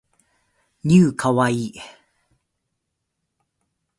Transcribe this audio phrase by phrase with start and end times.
[0.87, 1.69] new kawaii